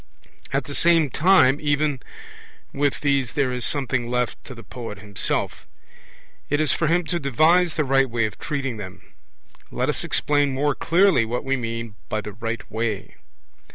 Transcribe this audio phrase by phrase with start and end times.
[0.51, 2.01] At the same time even
[2.73, 5.67] with these there is something left to the poet himself;
[6.49, 9.13] it is for him to devise the right way of treating them.
[9.69, 13.17] Let us explain more clearly what we mean by 'the right way'.